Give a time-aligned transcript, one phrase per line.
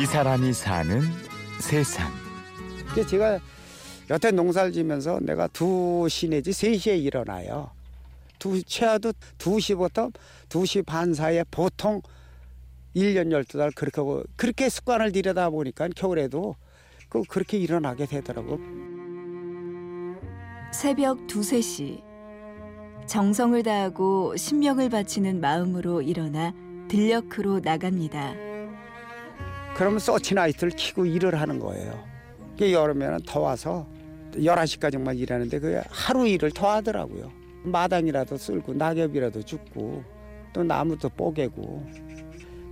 [0.00, 1.00] 이 사람이 사는
[1.58, 2.08] 세상.
[2.94, 3.40] 그 제가
[4.10, 7.72] 여태 농사를 지면서 내가 2시 내지 3시에 일어나요.
[8.38, 10.12] 두, 최하도 2시부터
[10.50, 12.00] 2시 반 사이에 보통
[12.94, 16.54] 1년 12달 그렇게 하고 그렇게 습관을 들여다 보니까 겨울에도
[17.08, 18.60] 그 그렇게 일어나게 되더라고.
[20.72, 22.04] 새벽 두세 시
[23.06, 26.54] 정성을 다하고 신명을 바치는 마음으로 일어나
[26.86, 28.47] 들녘으로 나갑니다.
[29.78, 32.04] 그러면 서치나이트를 키고 일을 하는 거예요.
[32.54, 33.86] 이게 여름에는 더워서
[34.32, 37.30] 11시까지만 일하는데 그 하루 일을 더 하더라고요.
[37.62, 40.02] 마당이라도 쓸고 낙엽이라도 줍고
[40.52, 41.86] 또 나무도 뽀개고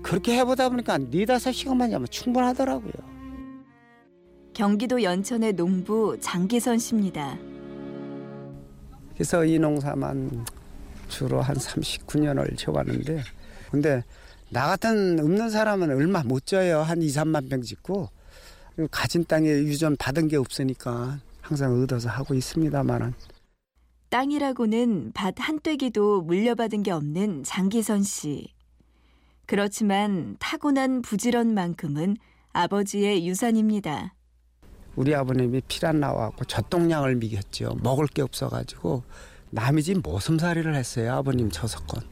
[0.02, 2.92] 그렇게 해보다 보니까 네다섯 시간만 자면 충분하더라고요.
[4.52, 7.38] 경기도 연천의 농부 장기선 씨입니다.
[9.14, 10.44] 그래서 이 농사만
[11.06, 13.22] 주로 한 39년을 지어왔는데
[13.70, 14.02] 근데
[14.50, 16.80] 나 같은 없는 사람은 얼마 못 져요.
[16.80, 18.08] 한 2, 3만 병 짓고
[18.90, 23.14] 가진 땅에 유전 받은 게 없으니까 항상 얻어서 하고 있습니다만은
[24.10, 28.54] 땅이라고는 밭 한 떼기도 물려받은 게 없는 장기선 씨.
[29.46, 32.16] 그렇지만 타고난 부지런만큼은
[32.52, 34.14] 아버지의 유산입니다.
[34.94, 37.76] 우리 아버님이 피란 나와갖고 젖동량을 미겼죠.
[37.82, 39.02] 먹을 게 없어가지고
[39.50, 41.14] 남이 집 모슴살이를 했어요.
[41.14, 42.02] 아버님 저석건.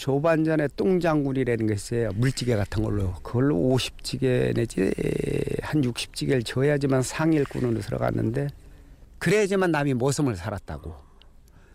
[0.00, 2.08] 조반전에 똥장군이라는 게 있어요.
[2.14, 3.12] 물찌개 같은 걸로.
[3.16, 4.90] 그걸로 50찌개 내지
[5.60, 8.48] 한 60찌개를 줘야지만 상일꾼으로 들어갔는데
[9.18, 10.94] 그래야지만 남이 모슴을 살았다고.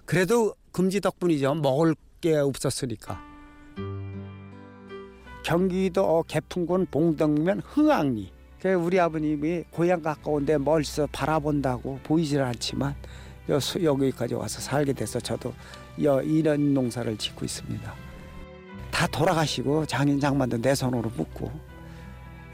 [0.06, 1.54] 그래도 금지 덕분이죠.
[1.54, 3.22] 먹을 게 없었으니까.
[5.44, 8.32] 경기도 개풍군 봉덕면 흥왕리.
[8.60, 12.96] 그 우리 아버님이 고향 가까운데 멀리서 바라본다고 보이질 않지만
[13.48, 15.54] 여기까지 와서 살게 돼서 저도
[15.96, 18.06] 이런 농사를 짓고 있습니다.
[18.96, 21.52] 다 돌아가시고 장인 장만도 내 손으로 묻고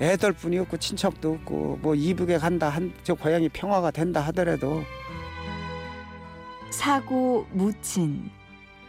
[0.02, 4.82] 애들 뿐이 없고 친척도 없고 뭐 이북에 간다 한 저 고향이 평화가 된다 하더라도
[6.72, 8.32] 사고 무친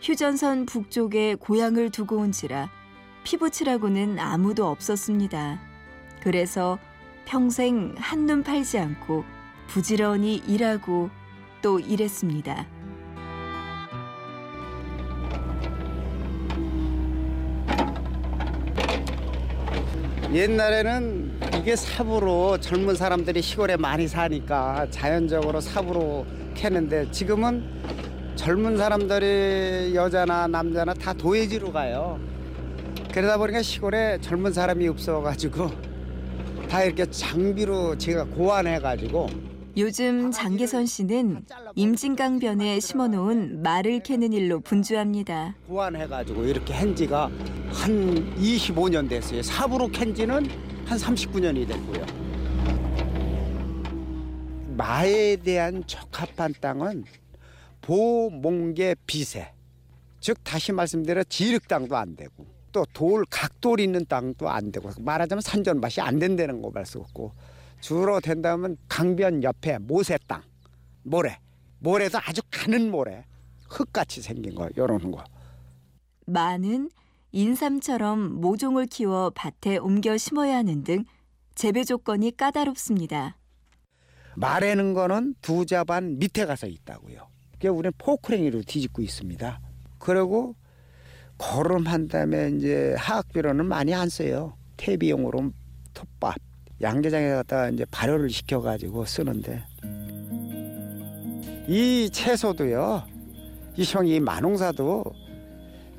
[0.00, 2.70] 휴전선 북쪽에 고향을 두고 온지라
[3.24, 5.60] 피부치라고는 아무도 없었습니다.
[6.22, 6.78] 그래서
[7.26, 9.24] 평생 한눈 팔지 않고
[9.66, 11.10] 부지런히 일하고
[11.60, 12.66] 또 일했습니다.
[20.32, 27.62] 옛날에는 이게 삽으로 젊은 사람들이 시골에 많이 사니까 자연적으로 삽으로 캐는데 지금은
[28.34, 32.19] 젊은 사람들이 여자나 남자나 다 도예지로 가요.
[33.12, 35.70] 그러다 보니까 시골에 젊은 사람이 없어가지고
[36.66, 41.44] 다 이렇게 장비로 제가 고안해가지고 요즘 장계선 씨는
[41.74, 45.54] 임진강변에 심어놓은 말을 캐는 일로 분주합니다.
[45.66, 47.30] 고안해가지고 이렇게 한 지가
[47.70, 49.40] 한 25년 됐어요.
[49.42, 50.46] 삽으로 캔 지는
[50.84, 52.04] 한 39년이 됐고요.
[54.76, 57.04] 마에 대한 적합한 땅은
[57.80, 59.52] 보 몽계 비세.
[60.20, 65.42] 즉 다시 말씀드려 지륵 땅도 안 되고 또 돌 각돌 있는 땅도 안 되고 말하자면
[65.42, 67.32] 산전밭이 안 된다는 거 말 수 없고
[67.82, 70.41] 주로 된다면 강변 옆에 모세 땅
[71.03, 71.38] 모래
[71.81, 73.26] 모래도 아주 가는 모래
[73.69, 75.25] 흙같이 생긴 거 요런 거
[76.26, 76.91] 마는
[77.32, 81.04] 인삼처럼 모종을 키워 밭에 옮겨 심어야 하는 등
[81.56, 83.37] 재배 조건이 까다롭습니다.
[84.37, 87.28] 마래는 거는 두 자반 밑에 가서 있다고요.
[87.53, 89.60] 그게 우리는 포크랭이로 뒤집고 있습니다.
[89.99, 90.54] 그리고
[91.37, 94.56] 거름한 다음에 이제 화학비료는 많이 안 써요.
[94.76, 95.53] 퇴비용으로
[95.94, 96.51] 톱밥
[96.82, 99.62] 양계장에 갖다 이제 발효를 시켜가지고 쓰는데
[101.69, 103.04] 이 채소도요.
[103.76, 105.04] 이 형이 마농사도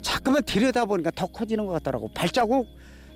[0.02, 2.10] 자꾸만 들여다 보니까 더 커지는 것 같더라고.
[2.14, 2.68] 발자국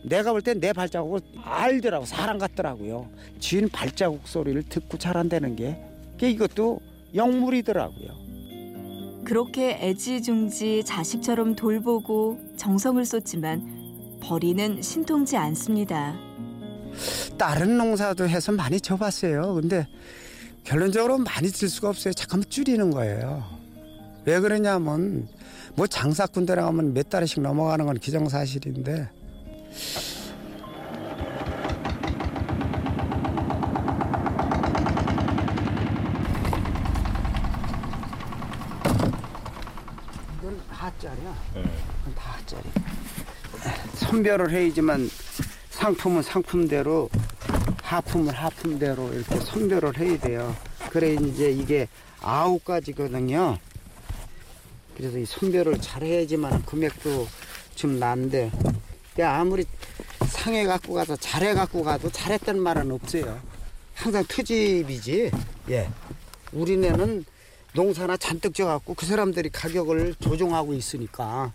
[0.04, 3.10] 내가 볼 땐 내 발자국을 알더라고 사람 같더라고요.
[3.40, 5.78] 주인 발자국 소리를 듣고 자란다는 게
[6.22, 6.80] 이것도
[7.14, 8.28] 영물이더라고요.
[9.26, 16.16] 그렇게 애지중지 자식처럼 돌보고 정성을 쏟지만 벌이는 신통치 않습니다.
[17.38, 19.56] 다른 농사도 해서 많이 줘봤어요.
[19.56, 19.88] 근데
[20.64, 22.14] 결론적으로 많이 들 수가 없어요.
[22.14, 23.46] 잠깐만 줄이는 거예요.
[24.26, 25.28] 왜 그러냐면
[25.76, 29.10] 뭐 장사 군대라 하면 몇 달씩 넘어가는 건 기정사실인데
[40.40, 41.36] 이건 하짜리야.
[41.56, 41.64] 네.
[42.16, 42.64] 다 하짜리.
[43.96, 45.10] 선별을 해야지만
[45.70, 47.10] 상품은 상품대로
[47.88, 50.54] 하품은 하품대로 이렇게 선별을 해야 돼요.
[50.90, 51.88] 그래 이제 이게
[52.20, 53.58] 아홉 가지거든요.
[54.96, 57.28] 그래서 이 선별을 잘 해야지만 금액도
[57.76, 58.52] 좀 난데
[59.22, 59.66] 아무리
[60.28, 63.40] 상해 갖고 가서 잘해 갖고 가도 잘했다는 말은 없어요.
[63.94, 65.32] 항상 트집이지.
[65.70, 65.90] 예.
[66.52, 67.24] 우리네는
[67.74, 71.54] 농사나 잔뜩 져갖고 그 사람들이 가격을 조종하고 있으니까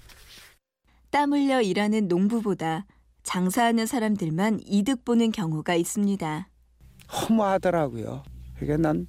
[1.10, 2.86] 땀 흘려 일하는 농부보다
[3.22, 6.48] 장사하는 사람들만 이득 보는 경우가 있습니다.
[7.12, 8.22] 허무하더라고요.
[8.58, 9.06] 그게 난,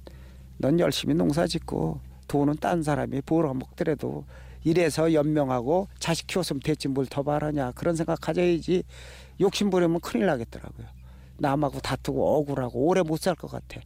[0.58, 4.24] 넌 열심히 농사 짓고 돈은 딴 사람이 벌어 먹더라도
[4.64, 8.82] 이래서 연명하고 자식 키웠으면 됐지 뭘 더 바라냐 그런 생각 가져야지
[9.40, 10.86] 욕심 부리면 큰일 나겠더라고요.
[11.38, 13.80] 남하고 다투고 억울하고 오래 못 살 것 같아.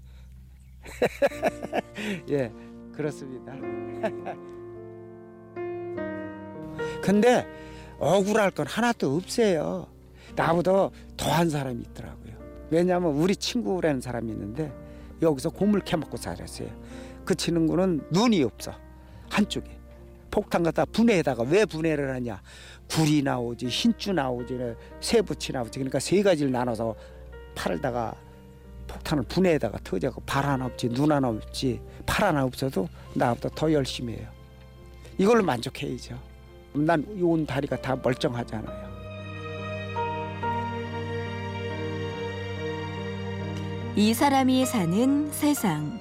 [2.30, 2.52] 예,
[2.92, 3.52] 그렇습니다.
[7.02, 7.46] 근데
[7.98, 9.86] 억울할 건 하나도 없어요.
[10.36, 12.34] 나보다 더한 사람이 있더라고요.
[12.70, 14.72] 왜냐하면 우리 친구라는 사람이 있는데
[15.22, 16.68] 여기서 고물 캐먹고 살았어요.
[17.24, 18.72] 그 친구는 눈이 없어
[19.30, 19.78] 한쪽에
[20.30, 22.40] 폭탄 갖다 분해에다가 왜 분해를 하냐
[22.90, 24.58] 굴이 나오지 흰주 나오지
[25.00, 26.94] 새부치 나오지 그러니까 세 가지를 나눠서
[27.54, 28.14] 팔다가
[28.86, 34.14] 폭탄을 분해에다가 터져고 발 하나 없지 눈 하나 없지 팔 하나 없어도 나보다 더 열심히
[34.14, 34.28] 해요.
[35.18, 36.18] 이걸로 만족해야죠.
[36.74, 38.87] 난 온 다리가 다 멀쩡하잖아요.
[43.98, 45.98] 이 사람이 사는 세상.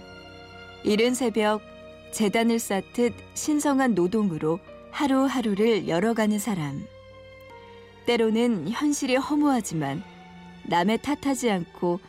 [0.84, 1.64] 이른 새벽
[2.12, 4.60] 재단을 쌓듯 신성한 노동으로
[4.92, 6.86] 하루하루를 열어가는 사람.
[8.06, 10.04] 때로는 현실이 허무하지만
[10.68, 12.00] 남의 탓하지 않고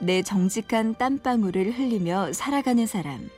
[0.00, 3.28] 내 정직한 땀방울을 흘리며 살아가는 사람.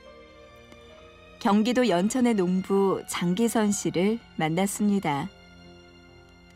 [1.41, 5.29] 경기도 연천의 농부 장기선 씨를 만났습니다.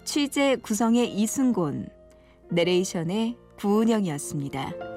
[0.04, 1.88] 취재 구성의 이순곤,
[2.50, 4.89] 내레이션의 구은영이었습니다.